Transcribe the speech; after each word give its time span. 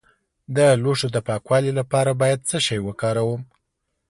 د 0.55 0.57
لوښو 0.83 1.07
د 1.15 1.17
پاکوالي 1.27 1.71
لپاره 1.79 2.11
باید 2.21 2.39
څه 2.49 2.57
شی 2.65 2.79
وکاروم؟ 2.87 3.41